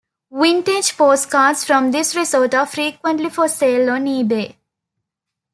[0.31, 4.55] Vintage postcards from this resort are frequently for sale on eBay.